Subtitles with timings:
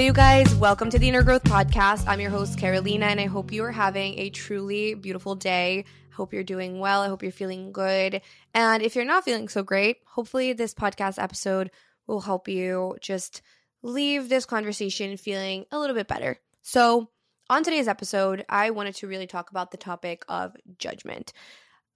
[0.00, 0.54] You guys.
[0.54, 2.04] Welcome to the Inner Growth Podcast.
[2.06, 5.84] I'm your host, Carolina, and I hope you are having a truly beautiful day.
[6.10, 7.02] I hope you're doing well.
[7.02, 8.22] I hope you're feeling good.
[8.54, 11.70] And if you're not feeling so great, hopefully this podcast episode
[12.06, 13.42] will help you just
[13.82, 16.38] leave this conversation feeling a little bit better.
[16.62, 17.10] So,
[17.50, 21.34] on today's episode, I wanted to really talk about the topic of judgment.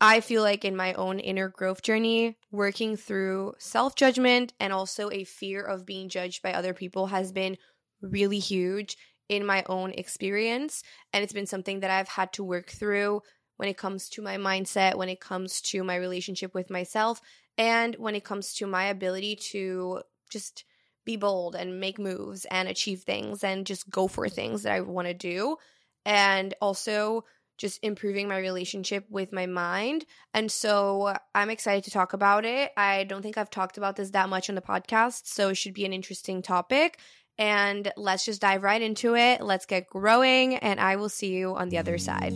[0.01, 5.11] I feel like in my own inner growth journey, working through self judgment and also
[5.11, 7.57] a fear of being judged by other people has been
[8.01, 8.97] really huge
[9.29, 10.83] in my own experience.
[11.13, 13.23] And it's been something that I've had to work through
[13.57, 17.21] when it comes to my mindset, when it comes to my relationship with myself,
[17.57, 20.65] and when it comes to my ability to just
[21.05, 24.81] be bold and make moves and achieve things and just go for things that I
[24.81, 25.57] want to do.
[26.05, 27.25] And also,
[27.57, 30.05] just improving my relationship with my mind.
[30.33, 32.73] And so I'm excited to talk about it.
[32.77, 35.75] I don't think I've talked about this that much on the podcast, so it should
[35.75, 36.99] be an interesting topic.
[37.39, 39.41] And let's just dive right into it.
[39.41, 42.33] Let's get growing, and I will see you on the other side.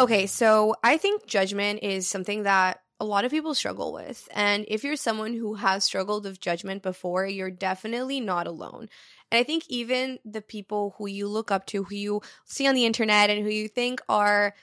[0.00, 4.28] Okay, so I think judgment is something that a lot of people struggle with.
[4.32, 8.88] And if you're someone who has struggled with judgment before, you're definitely not alone.
[9.30, 12.74] And I think even the people who you look up to, who you see on
[12.74, 14.54] the internet and who you think are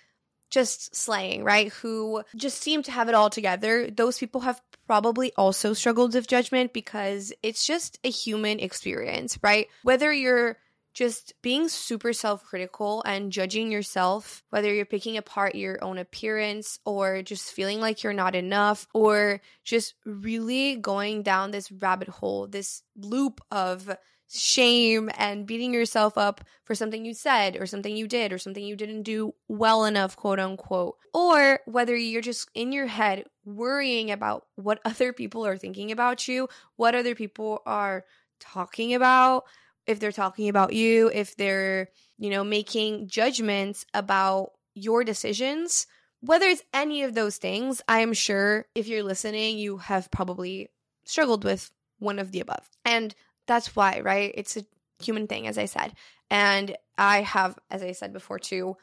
[0.50, 1.70] just slaying, right?
[1.82, 6.28] Who just seem to have it all together, those people have probably also struggled with
[6.28, 9.68] judgment because it's just a human experience, right?
[9.84, 10.58] Whether you're
[10.94, 16.80] just being super self critical and judging yourself, whether you're picking apart your own appearance
[16.86, 22.48] or just feeling like you're not enough, or just really going down this rabbit hole,
[22.48, 23.96] this loop of
[24.30, 28.64] shame and beating yourself up for something you said or something you did or something
[28.64, 30.98] you didn't do well enough, quote unquote.
[31.14, 36.28] Or whether you're just in your head worrying about what other people are thinking about
[36.28, 38.06] you, what other people are
[38.40, 39.46] talking about
[39.88, 45.88] if they're talking about you, if they're, you know, making judgments about your decisions,
[46.20, 50.70] whether it's any of those things, I am sure if you're listening, you have probably
[51.06, 52.70] struggled with one of the above.
[52.86, 53.16] And
[53.48, 54.32] that's why, right?
[54.36, 54.66] It's a
[55.02, 55.94] human thing, as I said.
[56.30, 58.78] And I have, as I said before, too,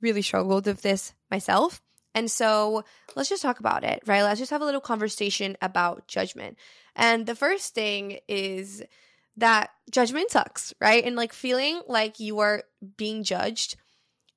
[0.00, 1.80] really struggled with this myself.
[2.14, 2.84] And so
[3.16, 4.22] let's just talk about it, right?
[4.22, 6.58] Let's just have a little conversation about judgment.
[6.94, 8.82] And the first thing is
[9.38, 11.04] that judgment sucks, right?
[11.04, 12.64] And like feeling like you are
[12.98, 13.76] being judged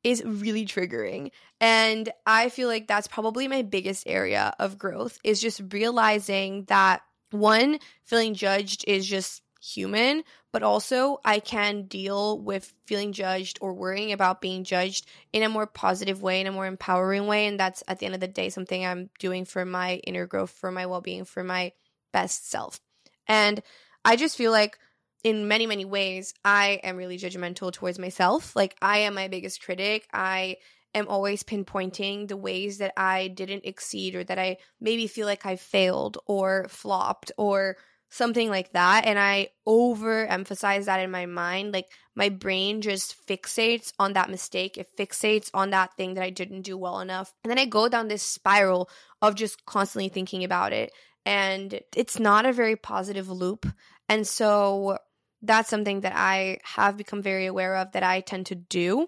[0.03, 1.31] is really triggering.
[1.59, 7.01] And I feel like that's probably my biggest area of growth is just realizing that
[7.31, 13.73] one, feeling judged is just human, but also I can deal with feeling judged or
[13.73, 17.47] worrying about being judged in a more positive way, in a more empowering way.
[17.47, 20.51] And that's at the end of the day something I'm doing for my inner growth,
[20.51, 21.71] for my well being, for my
[22.13, 22.79] best self.
[23.27, 23.61] And
[24.03, 24.77] I just feel like
[25.23, 28.55] in many, many ways, I am really judgmental towards myself.
[28.55, 30.07] Like, I am my biggest critic.
[30.13, 30.57] I
[30.93, 35.45] am always pinpointing the ways that I didn't exceed or that I maybe feel like
[35.45, 37.77] I failed or flopped or
[38.09, 39.05] something like that.
[39.05, 41.73] And I overemphasize that in my mind.
[41.73, 46.29] Like, my brain just fixates on that mistake, it fixates on that thing that I
[46.29, 47.33] didn't do well enough.
[47.43, 48.89] And then I go down this spiral
[49.21, 50.91] of just constantly thinking about it.
[51.25, 53.65] And it's not a very positive loop.
[54.07, 54.97] And so
[55.41, 59.07] that's something that I have become very aware of that I tend to do.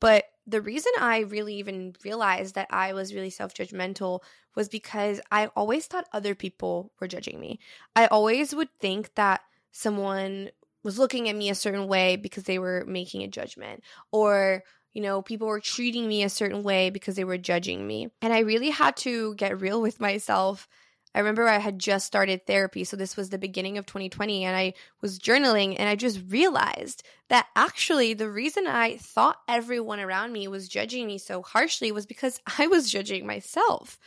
[0.00, 4.20] But the reason I really even realized that I was really self judgmental
[4.54, 7.58] was because I always thought other people were judging me.
[7.94, 9.40] I always would think that
[9.72, 10.50] someone
[10.82, 13.82] was looking at me a certain way because they were making a judgment,
[14.12, 14.62] or,
[14.92, 18.08] you know, people were treating me a certain way because they were judging me.
[18.22, 20.68] And I really had to get real with myself
[21.16, 22.84] I remember I had just started therapy.
[22.84, 27.02] So this was the beginning of 2020 and I was journaling and I just realized
[27.30, 32.04] that actually the reason I thought everyone around me was judging me so harshly was
[32.04, 33.98] because I was judging myself.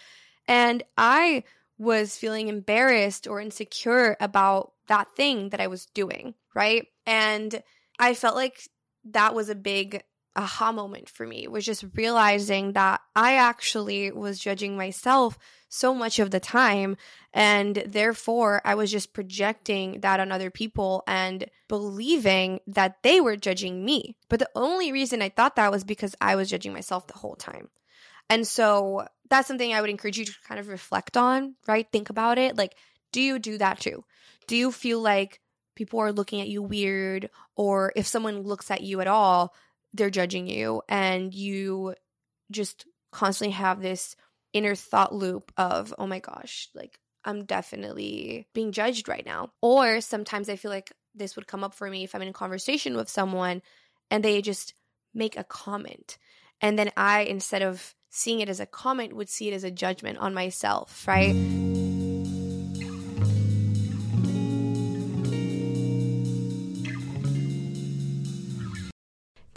[0.48, 1.46] And I
[1.80, 6.86] was feeling embarrassed or insecure about that thing that I was doing, right?
[7.08, 7.64] And
[7.98, 8.70] I felt like
[9.06, 10.04] that was a big
[10.40, 15.38] aha moment for me was just realizing that I actually was judging myself
[15.68, 16.98] so much of the time.
[17.34, 23.36] And therefore, I was just projecting that on other people and believing that they were
[23.36, 24.16] judging me.
[24.30, 27.36] But the only reason I thought that was because I was judging myself the whole
[27.36, 27.70] time.
[28.30, 31.88] And so that's something I would encourage you to kind of reflect on, right?
[31.92, 32.58] Think about it.
[32.58, 32.76] Like,
[33.12, 34.06] do you do that too?
[34.48, 35.42] Do you feel like
[35.76, 39.54] people are looking at you weird, or if someone looks at you at all,
[39.94, 41.96] they're judging you, and you
[42.52, 44.16] just constantly have this
[44.54, 49.52] inner thought loop of, oh my gosh, like I'm definitely being judged right now.
[49.62, 52.34] Or sometimes I feel like this would come up for me if I'm in a
[52.34, 53.62] conversation with someone
[54.10, 54.74] and they just
[55.14, 56.18] make a comment.
[56.62, 59.72] And then I, instead of seeing it as a comment, would see it as a
[59.72, 61.36] judgment on myself, right?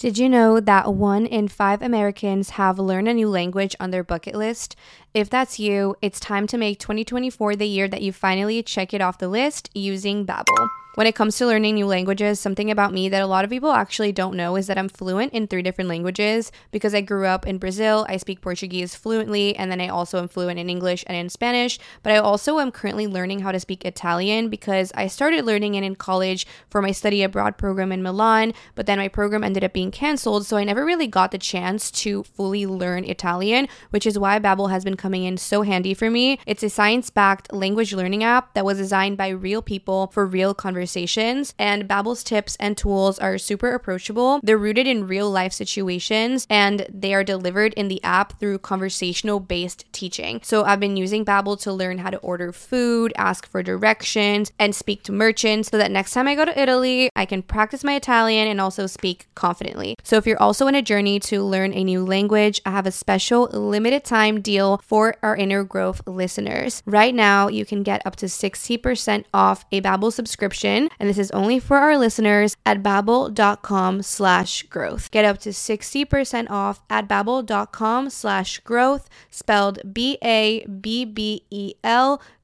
[0.02, 4.02] Did you know that one in five Americans have learned a new language on their
[4.02, 4.74] bucket list?
[5.14, 9.00] If that's you, it's time to make 2024 the year that you finally check it
[9.00, 10.81] off the list using Babbel.
[10.94, 13.72] When it comes to learning new languages, something about me that a lot of people
[13.72, 17.46] actually don't know is that I'm fluent in three different languages because I grew up
[17.46, 18.04] in Brazil.
[18.10, 21.78] I speak Portuguese fluently, and then I also am fluent in English and in Spanish.
[22.02, 25.82] But I also am currently learning how to speak Italian because I started learning it
[25.82, 29.72] in college for my study abroad program in Milan, but then my program ended up
[29.72, 34.18] being canceled, so I never really got the chance to fully learn Italian, which is
[34.18, 36.38] why Babbel has been coming in so handy for me.
[36.44, 40.81] It's a science-backed language learning app that was designed by real people for real conversations
[40.82, 44.40] conversations, and Babbel's tips and tools are super approachable.
[44.42, 49.38] They're rooted in real life situations, and they are delivered in the app through conversational
[49.38, 50.40] based teaching.
[50.42, 54.74] So I've been using Babbel to learn how to order food, ask for directions, and
[54.74, 57.94] speak to merchants so that next time I go to Italy, I can practice my
[57.94, 59.94] Italian and also speak confidently.
[60.02, 62.90] So if you're also in a journey to learn a new language, I have a
[62.90, 66.82] special limited time deal for our inner growth listeners.
[66.86, 71.30] Right now, you can get up to 60% off a Babbel subscription and this is
[71.30, 75.10] only for our listeners at babbel.com slash growth.
[75.10, 80.62] Get up to 60% off at babbel.com slash growth, spelled B-A-B-B-E-L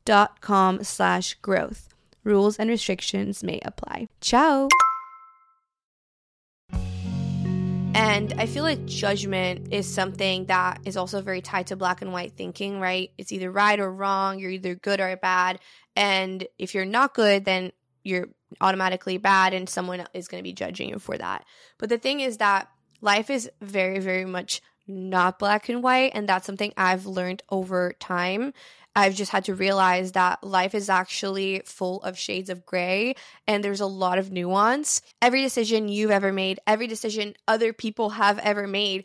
[0.05, 1.89] dot com slash growth.
[2.25, 4.09] Rules and restrictions may apply.
[4.21, 4.69] Ciao!
[7.95, 12.13] And I feel like judgment is something that is also very tied to black and
[12.13, 13.11] white thinking, right?
[13.19, 15.59] It's either right or wrong, you're either good or bad.
[15.97, 17.73] And if you're not good, then
[18.09, 18.29] you're
[18.61, 21.45] automatically bad and someone is going to be judging you for that.
[21.79, 22.69] But the thing is that
[23.01, 26.13] life is very, very much not black and white.
[26.15, 28.55] And that's something I've learned over time.
[28.97, 33.15] I've just had to realize that life is actually full of shades of gray
[33.47, 35.03] and there's a lot of nuance.
[35.23, 39.05] Every decision you've ever made, every decision other people have ever made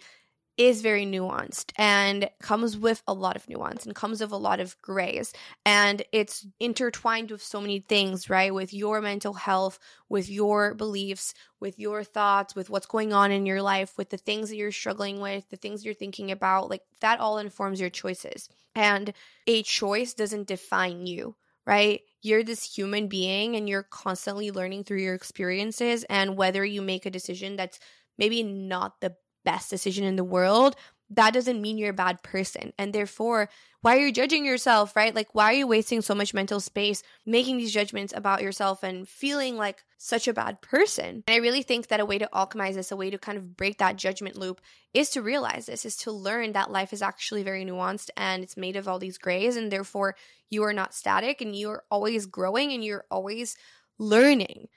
[0.57, 4.59] is very nuanced and comes with a lot of nuance and comes with a lot
[4.59, 5.33] of grays.
[5.65, 8.53] And it's intertwined with so many things right?
[8.53, 9.79] With your mental health
[10.09, 14.17] with your beliefs with your thoughts with what's going on in your life with the
[14.17, 17.89] things that you're struggling with the things you're thinking about like that all informs your
[17.89, 18.49] choices.
[18.75, 19.13] And
[19.47, 21.35] a choice doesn't define you
[21.65, 22.01] right?
[22.21, 27.06] You're this human being and you're constantly learning through your experiences and whether you make
[27.06, 27.80] a decision that's
[28.18, 30.76] maybe not the best decision in the world,
[31.09, 32.73] that doesn't mean you're a bad person.
[32.78, 33.50] And therefore,
[33.81, 35.14] why are you judging yourself, right?
[35.14, 39.07] Like, why are you wasting so much mental space making these judgments about yourself and
[39.07, 41.23] feeling like such a bad person?
[41.28, 43.57] And I really think that a way to alchemize this, a way to kind of
[43.57, 44.62] break that judgment loop,
[44.94, 48.57] is to realize this, is to learn that life is actually very nuanced and it's
[48.57, 49.57] made of all these grays.
[49.57, 50.16] And therefore,
[50.50, 53.57] you are not static and you're always growing and you're always
[54.00, 54.69] learning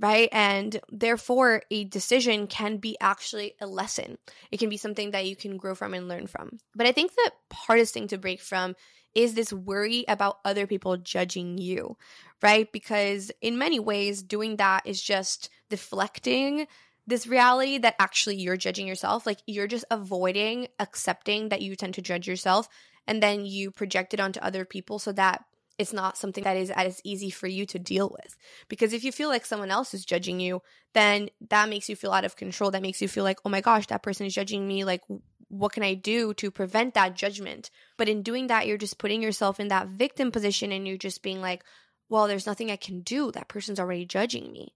[0.00, 0.28] right?
[0.32, 4.18] And therefore, a decision can be actually a lesson.
[4.50, 6.58] It can be something that you can grow from and learn from.
[6.74, 8.76] But I think the hardest thing to break from
[9.14, 11.96] is this worry about other people judging you,
[12.42, 12.70] right?
[12.70, 16.66] Because in many ways, doing that is just deflecting
[17.06, 19.26] this reality that actually you're judging yourself.
[19.26, 22.68] Like you're just avoiding accepting that you tend to judge yourself
[23.06, 25.42] and then you project it onto other people so that
[25.78, 28.36] it's not something that is as easy for you to deal with.
[28.68, 30.60] Because if you feel like someone else is judging you,
[30.92, 32.70] then that makes you feel out of control.
[32.72, 34.84] That makes you feel like, oh my gosh, that person is judging me.
[34.84, 35.02] Like,
[35.48, 37.70] what can I do to prevent that judgment?
[37.96, 41.22] But in doing that, you're just putting yourself in that victim position and you're just
[41.22, 41.62] being like,
[42.08, 43.30] well, there's nothing I can do.
[43.30, 44.74] That person's already judging me.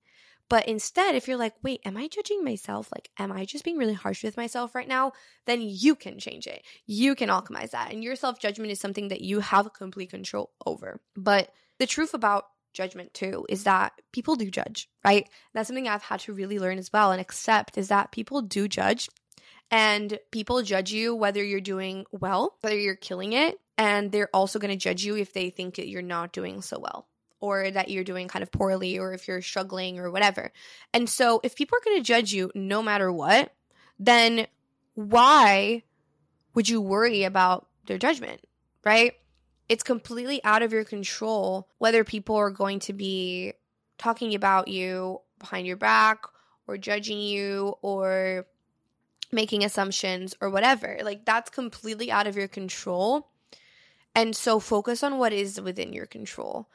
[0.53, 2.91] But instead, if you're like, wait, am I judging myself?
[2.95, 5.13] Like, am I just being really harsh with myself right now?
[5.47, 6.63] Then you can change it.
[6.85, 7.91] You can alchemize that.
[7.91, 11.01] And your self judgment is something that you have complete control over.
[11.17, 15.27] But the truth about judgment too is that people do judge, right?
[15.55, 18.69] That's something I've had to really learn as well and accept is that people do
[18.69, 19.09] judge
[19.71, 24.59] and people judge you whether you're doing well, whether you're killing it, and they're also
[24.59, 27.09] going to judge you if they think that you're not doing so well
[27.43, 30.53] or that you're doing kind of poorly or if you're struggling or whatever.
[30.95, 33.53] And so if people are going to judge you no matter what,
[33.99, 34.47] then
[34.95, 35.83] why
[36.55, 38.41] would you worry about their judgment,
[38.85, 39.15] right?
[39.69, 43.55] It's completely out of your control whether people are going to be
[43.99, 46.25] talking about you behind your back
[46.69, 48.47] or judging you or
[49.33, 50.99] making assumptions or whatever.
[51.03, 53.31] Like that's completely out of your control.
[54.15, 56.69] And so focus on what is within your control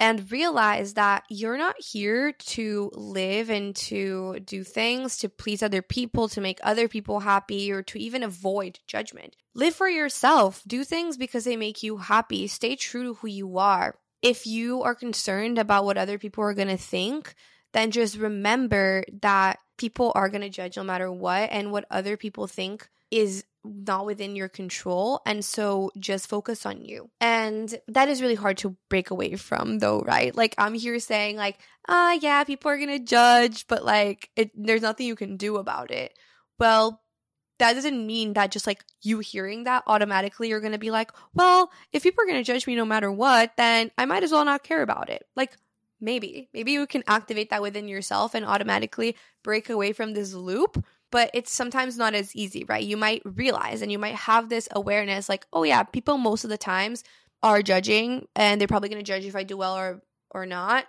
[0.00, 5.82] and realize that you're not here to live and to do things to please other
[5.82, 9.36] people, to make other people happy, or to even avoid judgment.
[9.54, 10.62] Live for yourself.
[10.66, 12.46] Do things because they make you happy.
[12.48, 13.96] Stay true to who you are.
[14.22, 17.34] If you are concerned about what other people are going to think,
[17.72, 22.16] then just remember that people are going to judge no matter what, and what other
[22.16, 25.20] people think is not within your control.
[25.24, 27.10] And so just focus on you.
[27.20, 30.34] And that is really hard to break away from, though, right?
[30.34, 34.50] Like, I'm here saying, like, ah, yeah, people are going to judge, but like, it,
[34.54, 36.18] there's nothing you can do about it.
[36.58, 37.00] Well,
[37.58, 41.12] that doesn't mean that just like you hearing that automatically you're going to be like,
[41.34, 44.32] well, if people are going to judge me no matter what, then I might as
[44.32, 45.24] well not care about it.
[45.36, 45.56] Like,
[46.00, 50.84] maybe, maybe you can activate that within yourself and automatically break away from this loop
[51.12, 52.82] but it's sometimes not as easy, right?
[52.82, 56.50] You might realize and you might have this awareness like, oh yeah, people most of
[56.50, 57.04] the times
[57.42, 60.86] are judging and they're probably going to judge if I do well or or not.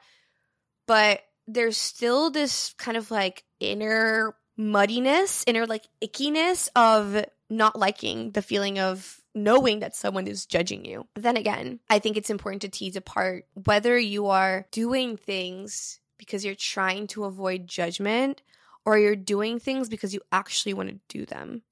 [0.88, 8.32] But there's still this kind of like inner muddiness, inner like ickiness of not liking
[8.32, 11.06] the feeling of knowing that someone is judging you.
[11.14, 16.00] But then again, I think it's important to tease apart whether you are doing things
[16.18, 18.42] because you're trying to avoid judgment
[18.86, 21.64] or you're doing things because you actually want to do them.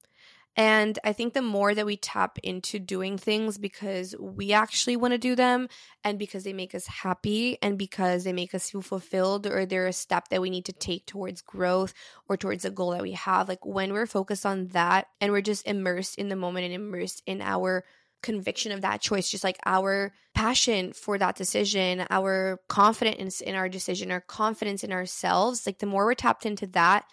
[0.54, 5.12] And I think the more that we tap into doing things because we actually want
[5.12, 5.68] to do them
[6.04, 9.86] and because they make us happy and because they make us feel fulfilled or they're
[9.86, 11.94] a step that we need to take towards growth
[12.28, 15.40] or towards a goal that we have, like when we're focused on that and we're
[15.40, 17.84] just immersed in the moment and immersed in our
[18.22, 23.68] conviction of that choice, just like our passion for that decision, our confidence in our
[23.68, 27.04] decision, our confidence in ourselves, like the more we're tapped into that,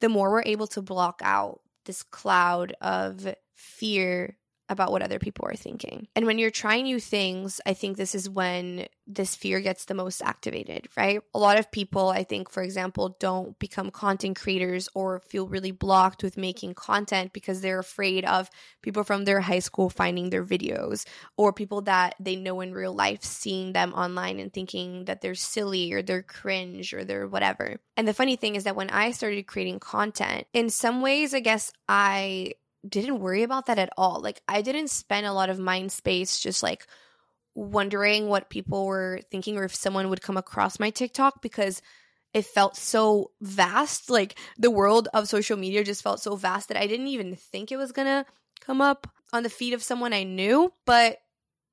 [0.00, 4.36] the more we're able to block out this cloud of fear
[4.68, 6.08] about what other people are thinking.
[6.16, 9.94] And when you're trying new things, I think this is when this fear gets the
[9.94, 11.20] most activated, right?
[11.34, 15.70] A lot of people, I think, for example, don't become content creators or feel really
[15.70, 18.50] blocked with making content because they're afraid of
[18.82, 21.06] people from their high school finding their videos
[21.36, 25.34] or people that they know in real life seeing them online and thinking that they're
[25.34, 27.76] silly or they're cringe or they're whatever.
[27.96, 31.40] And the funny thing is that when I started creating content, in some ways, I
[31.40, 32.54] guess I
[32.88, 34.20] didn't worry about that at all.
[34.20, 36.86] Like I didn't spend a lot of mind space just like
[37.54, 41.80] wondering what people were thinking or if someone would come across my TikTok because
[42.34, 44.10] it felt so vast.
[44.10, 47.72] Like the world of social media just felt so vast that I didn't even think
[47.72, 48.26] it was going to
[48.60, 50.72] come up on the feed of someone I knew.
[50.84, 51.18] But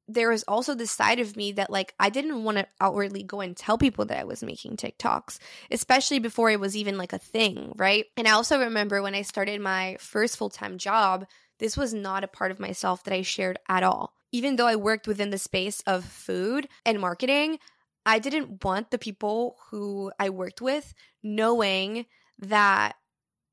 [0.07, 3.41] there was also this side of me that like I didn't want to outwardly go
[3.41, 5.39] and tell people that I was making TikToks,
[5.71, 8.05] especially before it was even like a thing, right?
[8.17, 11.25] And I also remember when I started my first full-time job,
[11.59, 14.13] this was not a part of myself that I shared at all.
[14.31, 17.59] Even though I worked within the space of food and marketing,
[18.05, 22.05] I didn't want the people who I worked with knowing
[22.39, 22.95] that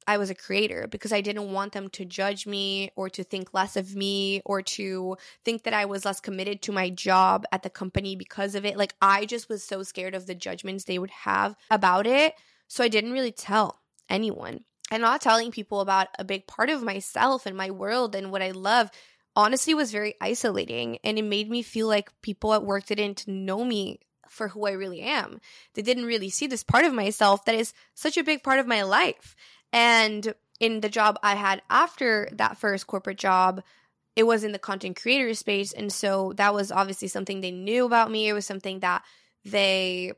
[0.07, 3.55] I was a creator because I didn't want them to judge me or to think
[3.55, 7.63] less of me or to think that I was less committed to my job at
[7.63, 8.77] the company because of it.
[8.77, 12.35] Like, I just was so scared of the judgments they would have about it.
[12.69, 14.65] So I didn't really tell anyone.
[14.91, 18.43] And not telling people about a big part of myself and my world and what
[18.43, 18.91] I love
[19.37, 20.99] honestly was very isolating.
[21.05, 24.73] And it made me feel like people at work didn't know me for who I
[24.73, 25.41] really am.
[25.75, 28.67] They didn't really see this part of myself that is such a big part of
[28.67, 29.37] my life.
[29.73, 33.63] And in the job I had after that first corporate job,
[34.17, 35.73] it was in the content creator space.
[35.73, 38.29] And so that was obviously something they knew about me.
[38.29, 39.03] It was something that
[39.45, 40.13] they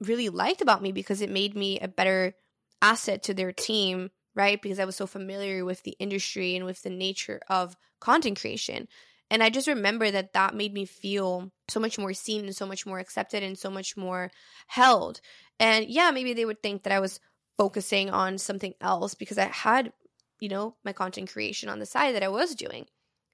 [0.00, 2.34] really liked about me because it made me a better
[2.82, 4.60] asset to their team, right?
[4.60, 8.88] Because I was so familiar with the industry and with the nature of content creation.
[9.30, 12.66] And I just remember that that made me feel so much more seen and so
[12.66, 14.30] much more accepted and so much more
[14.66, 15.20] held.
[15.58, 17.18] And yeah, maybe they would think that I was
[17.56, 19.92] focusing on something else because I had,
[20.40, 22.86] you know, my content creation on the side that I was doing.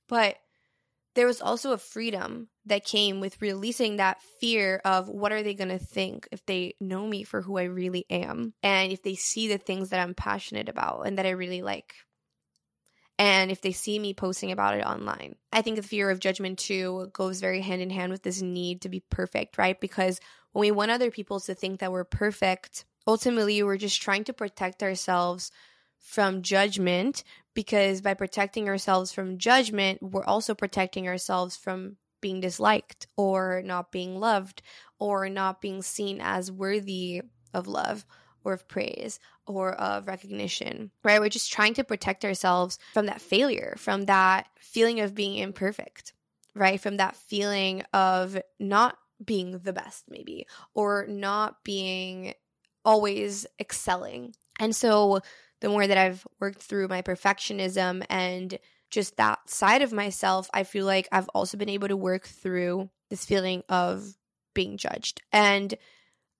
[0.08, 0.36] But
[1.14, 5.54] there was also a freedom that came with releasing that fear of what are they
[5.54, 9.14] going to think if they know me for who I really am and if they
[9.14, 11.94] see the things that I'm passionate about and that I really like
[13.18, 15.34] and if they see me posting about it online.
[15.52, 18.82] I think the fear of judgment too goes very hand in hand with this need
[18.82, 19.78] to be perfect, right?
[19.80, 20.20] Because
[20.52, 24.34] when we want other people to think that we're perfect, ultimately we're just trying to
[24.34, 25.50] protect ourselves
[25.98, 27.24] from judgment
[27.54, 33.90] because by protecting ourselves from judgment, we're also protecting ourselves from being disliked or not
[33.90, 34.60] being loved
[34.98, 37.22] or not being seen as worthy
[37.54, 38.04] of love
[38.44, 41.20] or of praise or of recognition, right?
[41.20, 46.12] We're just trying to protect ourselves from that failure, from that feeling of being imperfect,
[46.54, 46.80] right?
[46.80, 52.34] From that feeling of not being the best, maybe, or not being
[52.88, 54.34] always excelling.
[54.58, 55.20] And so
[55.60, 58.58] the more that I've worked through my perfectionism and
[58.90, 62.88] just that side of myself, I feel like I've also been able to work through
[63.10, 64.16] this feeling of
[64.54, 65.20] being judged.
[65.34, 65.74] And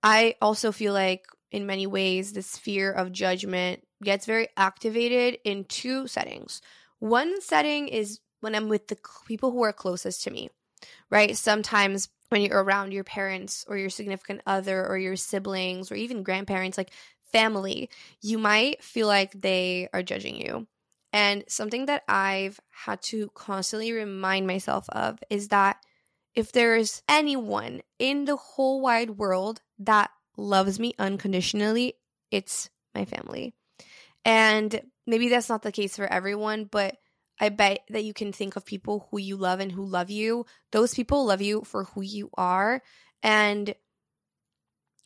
[0.03, 5.65] I also feel like in many ways, this fear of judgment gets very activated in
[5.65, 6.63] two settings.
[6.99, 10.49] One setting is when I'm with the people who are closest to me,
[11.11, 11.37] right?
[11.37, 16.23] Sometimes when you're around your parents or your significant other or your siblings or even
[16.23, 16.93] grandparents, like
[17.33, 20.67] family, you might feel like they are judging you.
[21.13, 25.79] And something that I've had to constantly remind myself of is that
[26.35, 31.95] if there is anyone in the whole wide world that loves me unconditionally,
[32.31, 33.55] it's my family.
[34.25, 36.97] And maybe that's not the case for everyone, but
[37.41, 40.47] I bet that you can think of people who you love and who love you.
[40.73, 42.83] Those people love you for who you are.
[43.23, 43.75] And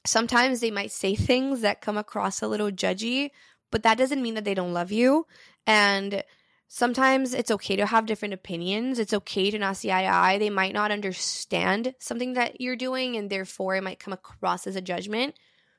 [0.04, 3.30] sometimes they might say things that come across a little judgy,
[3.70, 5.26] but that doesn't mean that they don't love you.
[5.66, 6.24] And
[6.68, 8.98] sometimes it's okay to have different opinions.
[8.98, 10.38] It's okay to not see eye to eye.
[10.38, 14.76] They might not understand something that you're doing, and therefore it might come across as
[14.76, 15.34] a judgment,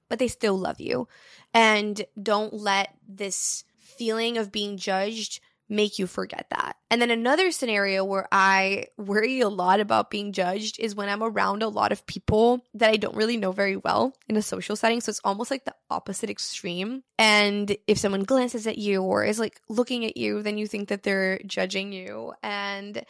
[0.07, 1.07] but they still love you.
[1.53, 5.39] And don't let this feeling of being judged
[5.73, 6.77] make you forget that.
[6.91, 11.23] And then another scenario where I worry a lot about being judged is when I'm
[11.23, 14.75] around a lot of people that I don't really know very well in a social
[14.75, 15.01] setting.
[15.01, 17.03] So it's almost like the opposite extreme.
[17.17, 20.89] And if someone glances at you or is like looking at you, then you think
[20.89, 22.33] that they're judging you.
[22.43, 23.03] And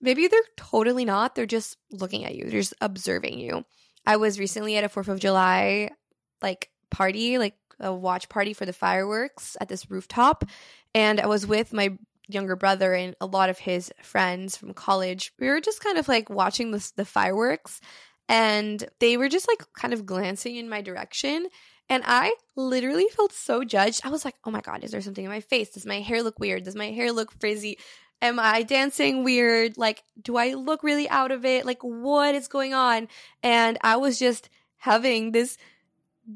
[0.00, 1.34] maybe they're totally not.
[1.34, 3.64] They're just looking at you, they're just observing you.
[4.06, 5.90] I was recently at a 4th of July
[6.42, 10.44] like party, like a watch party for the fireworks at this rooftop
[10.94, 11.96] and I was with my
[12.28, 15.32] younger brother and a lot of his friends from college.
[15.38, 17.80] We were just kind of like watching the the fireworks
[18.28, 21.48] and they were just like kind of glancing in my direction
[21.88, 24.00] and I literally felt so judged.
[24.04, 25.70] I was like, "Oh my god, is there something in my face?
[25.70, 26.64] Does my hair look weird?
[26.64, 27.78] Does my hair look frizzy?
[28.22, 29.76] Am I dancing weird?
[29.76, 31.66] Like, do I look really out of it?
[31.66, 33.08] Like, what is going on?"
[33.42, 35.58] And I was just having this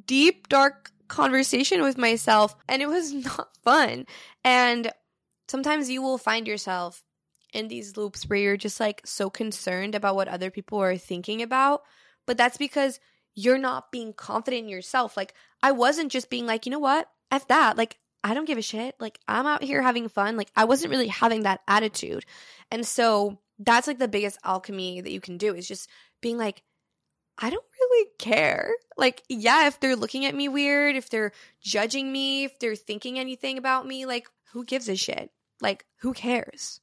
[0.06, 4.06] deep dark conversation with myself and it was not fun.
[4.44, 4.90] And
[5.48, 7.02] sometimes you will find yourself
[7.52, 11.42] in these loops where you're just like so concerned about what other people are thinking
[11.42, 11.82] about,
[12.26, 13.00] but that's because
[13.34, 15.16] you're not being confident in yourself.
[15.16, 17.08] Like I wasn't just being like, you know what?
[17.30, 17.76] F that.
[17.76, 18.96] Like I don't give a shit.
[18.98, 20.36] Like I'm out here having fun.
[20.36, 22.24] Like I wasn't really having that attitude.
[22.70, 25.88] And so that's like the biggest alchemy that you can do is just
[26.20, 26.62] being like,
[27.38, 27.64] I don't
[27.98, 28.70] really care.
[28.96, 33.18] Like, yeah, if they're looking at me weird, if they're judging me, if they're thinking
[33.18, 35.30] anything about me, like, who gives a shit?
[35.60, 36.80] Like, who cares?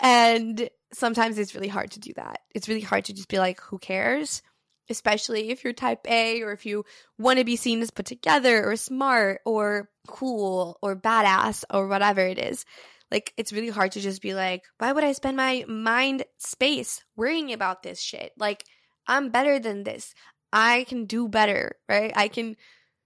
[0.00, 2.40] And sometimes it's really hard to do that.
[2.54, 4.42] It's really hard to just be like, who cares?
[4.88, 6.84] Especially if you're type A or if you
[7.18, 12.20] want to be seen as put together or smart or cool or badass or whatever
[12.20, 12.64] it is.
[13.10, 17.04] Like, it's really hard to just be like, why would I spend my mind space
[17.16, 18.32] worrying about this shit?
[18.36, 18.64] Like,
[19.06, 20.14] I'm better than this.
[20.56, 22.12] I can do better, right?
[22.16, 22.56] I can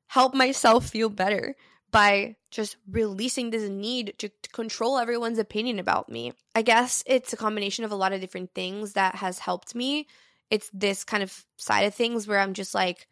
[0.07, 1.57] help myself feel better
[1.91, 6.33] by just releasing this need to, to, control everyone's opinion about me.
[6.55, 10.07] I guess it's a combination of a lot of different things that has helped me.
[10.49, 13.09] It's this kind of side of things where I'm just like,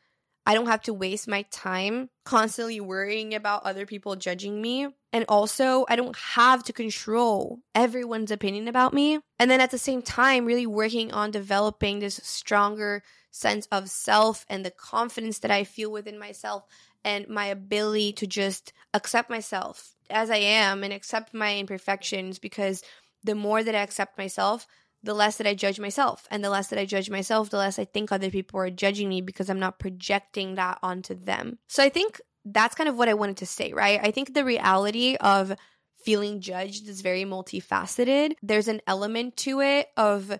[0.46, 4.86] I don't have to waste my time constantly worrying about other people judging me.
[5.12, 9.18] And also, I don't have to control everyone's opinion about me.
[9.40, 14.44] And then at the same time, really working on developing this stronger sense of self
[14.48, 16.64] and the confidence that I feel within myself
[17.04, 22.82] and my ability to just accept myself as I am and accept my imperfections because
[23.24, 24.66] the more that I accept myself,
[25.02, 26.26] the less that I judge myself.
[26.30, 29.08] And the less that I judge myself, the less I think other people are judging
[29.08, 31.58] me because I'm not projecting that onto them.
[31.68, 34.00] So I think that's kind of what I wanted to say, right?
[34.02, 35.54] I think the reality of
[36.02, 38.34] feeling judged is very multifaceted.
[38.42, 40.38] There's an element to it of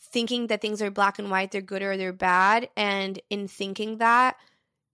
[0.00, 2.68] thinking that things are black and white, they're good or they're bad.
[2.76, 4.36] And in thinking that,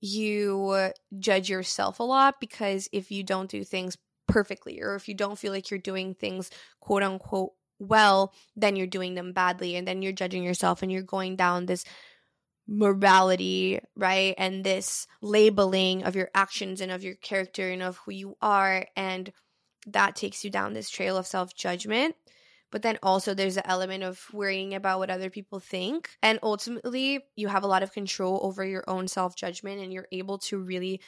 [0.00, 5.14] you judge yourself a lot because if you don't do things perfectly or if you
[5.14, 9.86] don't feel like you're doing things quote unquote well, then you're doing them badly and
[9.86, 11.84] then you're judging yourself and you're going down this
[12.66, 14.34] morality, right?
[14.38, 18.86] And this labeling of your actions and of your character and of who you are.
[18.96, 19.32] And
[19.86, 22.14] that takes you down this trail of self judgment.
[22.74, 26.10] But then also, there's the element of worrying about what other people think.
[26.24, 30.08] And ultimately, you have a lot of control over your own self judgment and you're
[30.10, 31.00] able to really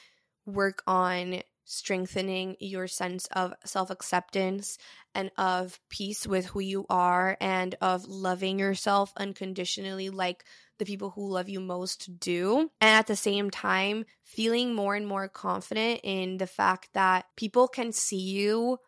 [0.47, 4.79] work on strengthening your sense of self acceptance
[5.13, 10.45] and of peace with who you are and of loving yourself unconditionally, like
[10.79, 12.71] the people who love you most do.
[12.81, 17.67] And at the same time, feeling more and more confident in the fact that people
[17.67, 18.79] can see you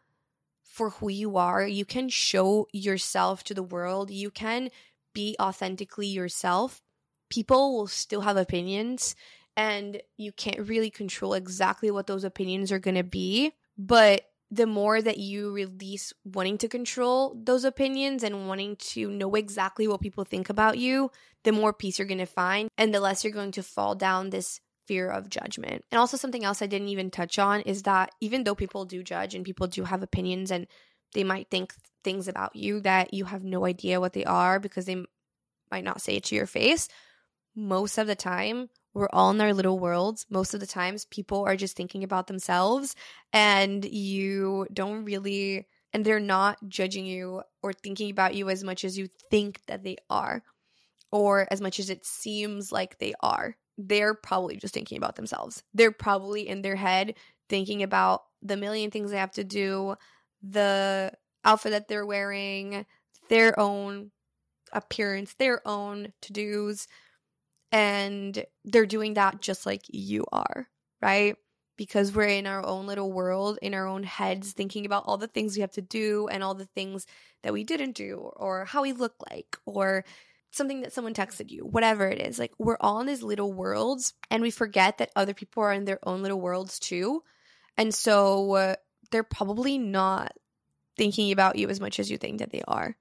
[0.78, 1.66] for who you are.
[1.66, 4.12] You can show yourself to the world.
[4.12, 4.70] You can
[5.12, 6.80] be authentically yourself.
[7.28, 9.16] People will still have opinions
[9.56, 13.52] and you can't really control exactly what those opinions are going to be.
[13.76, 19.34] But the more that you release wanting to control those opinions and wanting to know
[19.34, 21.10] exactly what people think about you,
[21.42, 24.30] the more peace you're going to find and the less you're going to fall down
[24.30, 25.84] this fear of judgment.
[25.92, 29.02] And also, something else I didn't even touch on is that even though people do
[29.02, 30.66] judge and people do have opinions and
[31.14, 34.86] they might think things about you that you have no idea what they are because
[34.86, 35.04] they
[35.70, 36.88] might not say it to your face,
[37.54, 40.26] most of the time, we're all in our little worlds.
[40.30, 42.96] Most of the times, people are just thinking about themselves,
[43.32, 48.84] and you don't really, and they're not judging you or thinking about you as much
[48.84, 50.42] as you think that they are,
[51.12, 53.56] or as much as it seems like they are.
[53.78, 55.62] They're probably just thinking about themselves.
[55.72, 57.14] They're probably in their head
[57.48, 59.94] thinking about the million things they have to do,
[60.42, 61.12] the
[61.44, 62.84] outfit that they're wearing,
[63.28, 64.10] their own
[64.72, 66.88] appearance, their own to dos,
[67.72, 70.68] and they're doing that just like you are,
[71.00, 71.36] right?
[71.76, 75.28] Because we're in our own little world, in our own heads, thinking about all the
[75.28, 77.06] things we have to do and all the things
[77.42, 80.04] that we didn't do, or how we look like, or
[80.58, 82.38] something that someone texted you, whatever it is.
[82.38, 85.86] Like, we're all in these little worlds, and we forget that other people are in
[85.86, 87.22] their own little worlds too.
[87.78, 88.74] And so uh,
[89.10, 90.32] they're probably not
[90.98, 92.96] thinking about you as much as you think that they are.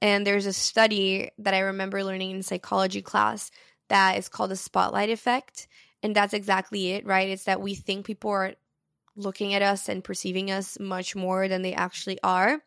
[0.00, 3.50] And there's a study that I remember learning in psychology class
[3.88, 5.68] that is called the spotlight effect.
[6.02, 7.28] And that's exactly it, right?
[7.28, 8.54] It's that we think people are
[9.14, 12.60] looking at us and perceiving us much more than they actually are.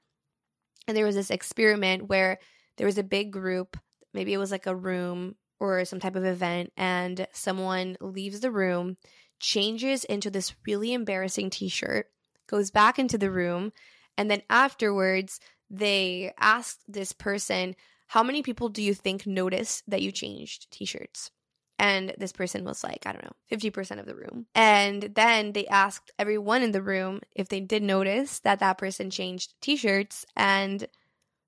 [0.87, 2.39] And there was this experiment where
[2.77, 3.77] there was a big group,
[4.15, 8.51] maybe it was like a room or some type of event, and someone leaves the
[8.51, 8.97] room,
[9.39, 12.07] changes into this really embarrassing t shirt,
[12.47, 13.71] goes back into the room,
[14.17, 17.75] and then afterwards, they asked this person,
[18.07, 21.31] how many people do you think noticed that you changed t-shirts?
[21.77, 24.45] And this person was like, I don't know, 50% of the room.
[24.55, 29.09] And then they asked everyone in the room if they did notice that that person
[29.09, 30.87] changed t-shirts and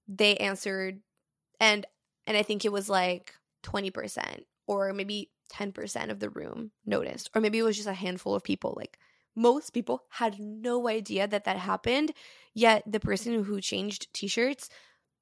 [0.07, 0.99] they answered
[1.59, 1.85] and
[2.27, 7.41] and I think it was like 20% or maybe 10% of the room noticed or
[7.41, 8.99] maybe it was just a handful of people like
[9.35, 12.11] most people had no idea that that happened
[12.53, 14.69] yet the person who changed t-shirts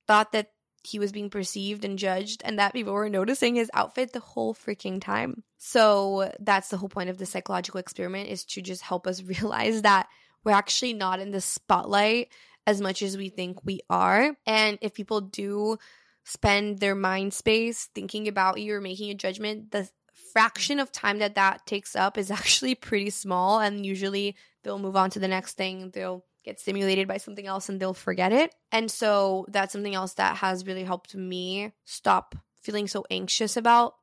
[0.07, 0.49] thought that
[0.85, 4.53] he was being perceived and judged and that people were noticing his outfit the whole
[4.53, 5.43] freaking time.
[5.57, 9.81] So that's the whole point of the psychological experiment is to just help us realize
[9.81, 10.07] that
[10.43, 12.29] we're actually not in the spotlight
[12.67, 14.35] as much as we think we are.
[14.45, 15.77] And if people do
[16.25, 19.87] spend their mind space thinking about you or making a judgment, the
[20.33, 24.97] fraction of time that that takes up is actually pretty small and usually they'll move
[24.97, 25.91] on to the next thing.
[25.93, 28.53] They'll get stimulated by something else and they'll forget it.
[28.71, 33.93] And so that's something else that has really helped me stop feeling so anxious about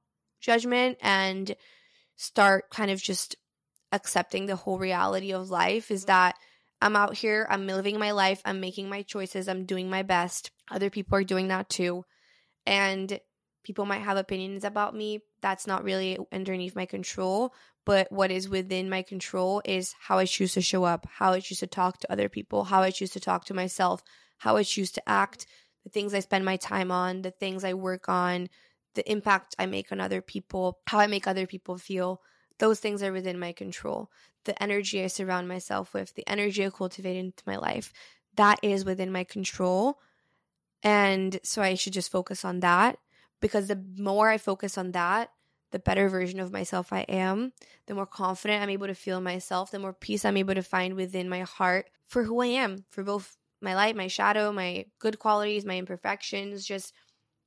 [0.40, 1.54] judgment and
[2.16, 3.37] start kind of just
[3.90, 6.08] accepting the whole reality of life is mm-hmm.
[6.08, 6.37] that
[6.80, 10.50] I'm out here, I'm living my life, I'm making my choices, I'm doing my best.
[10.70, 12.04] Other people are doing that too.
[12.66, 13.20] And
[13.64, 15.20] people might have opinions about me.
[15.40, 17.55] That's not really underneath my control.
[17.85, 21.40] But what is within my control is how I choose to show up, how I
[21.40, 24.03] choose to talk to other people, how I choose to talk to myself,
[24.38, 25.46] how I choose to act,
[25.83, 28.48] the things I spend my time on, the things I work on,
[28.94, 32.20] the impact I make on other people, how I make other people feel.
[32.59, 34.11] Those things are within my control.
[34.44, 37.92] The energy I surround myself with, the energy I cultivate into my life,
[38.37, 39.98] that is within my control.
[40.83, 42.99] And so I should just focus on that
[43.40, 45.31] because the more I focus on that,
[45.71, 47.53] the better version of myself I am,
[47.87, 50.95] the more confident I'm able to feel myself, the more peace I'm able to find
[50.95, 55.18] within my heart for who I am, for both my light, my shadow, my good
[55.18, 56.66] qualities, my imperfections.
[56.66, 56.92] Just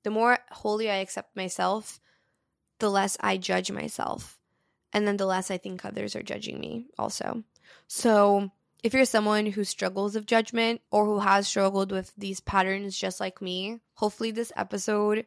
[0.04, 2.00] the more wholly I accept myself,
[2.80, 4.40] the less I judge myself.
[4.92, 7.44] And then the less I think others are judging me, also.
[7.88, 8.52] So,
[8.86, 13.20] if you're someone who struggles with judgment or who has struggled with these patterns just
[13.20, 15.26] like me, hopefully this episode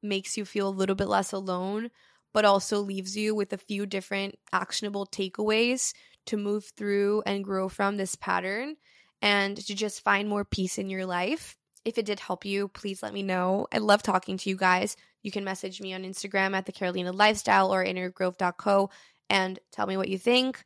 [0.00, 1.90] makes you feel a little bit less alone,
[2.32, 5.92] but also leaves you with a few different actionable takeaways
[6.26, 8.76] to move through and grow from this pattern
[9.20, 11.56] and to just find more peace in your life.
[11.84, 13.66] If it did help you, please let me know.
[13.72, 14.96] I love talking to you guys.
[15.24, 18.88] You can message me on Instagram at the Carolina Lifestyle or innergrowth.co
[19.28, 20.62] and tell me what you think,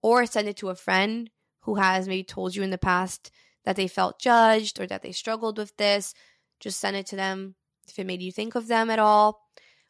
[0.00, 1.28] or send it to a friend
[1.60, 3.30] who has maybe told you in the past
[3.64, 6.14] that they felt judged or that they struggled with this.
[6.60, 7.54] Just send it to them
[7.88, 9.40] if it made you think of them at all,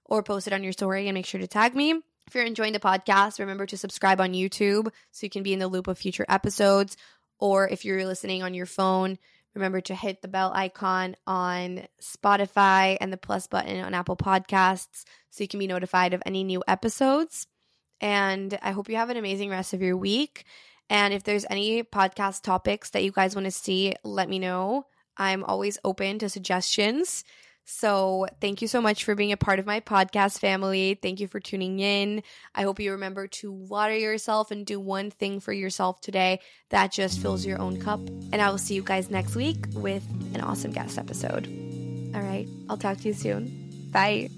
[0.04, 2.00] or post it on your story and make sure to tag me.
[2.26, 5.58] If you're enjoying the podcast, remember to subscribe on YouTube so you can be in
[5.58, 6.96] the loop of future episodes.
[7.38, 9.18] Or if you're listening on your phone,
[9.54, 15.04] remember to hit the bell icon on Spotify and the plus button on Apple Podcasts
[15.30, 17.46] so you can be notified of any new episodes.
[18.00, 20.44] And I hope you have an amazing rest of your week.
[20.90, 24.86] And if there's any podcast topics that you guys want to see, let me know.
[25.16, 27.24] I'm always open to suggestions.
[27.70, 30.98] So, thank you so much for being a part of my podcast family.
[31.02, 32.22] Thank you for tuning in.
[32.54, 36.92] I hope you remember to water yourself and do one thing for yourself today that
[36.92, 38.00] just fills your own cup.
[38.32, 40.02] And I will see you guys next week with
[40.34, 41.46] an awesome guest episode.
[42.14, 43.90] All right, I'll talk to you soon.
[43.90, 44.37] Bye.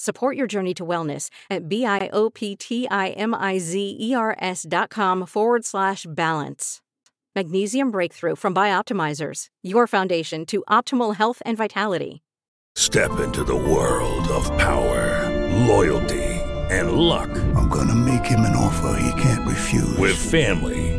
[0.00, 6.80] Support your journey to wellness at B-I-O-P-T-I-M-I-Z-E-R-S dot com forward slash balance.
[7.36, 12.22] Magnesium Breakthrough from Bioptimizers, your foundation to optimal health and vitality.
[12.76, 15.28] Step into the world of power,
[15.66, 16.24] loyalty,
[16.70, 17.28] and luck.
[17.54, 19.98] I'm gonna make him an offer he can't refuse.
[19.98, 20.98] With family,